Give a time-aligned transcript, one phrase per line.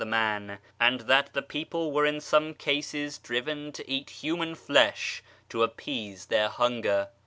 [0.01, 5.21] the man, and that tlie people were in some cases driven to eat human flesh
[5.47, 7.07] to appease their hunger.